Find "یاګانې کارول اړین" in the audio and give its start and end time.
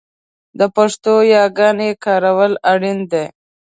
1.35-2.99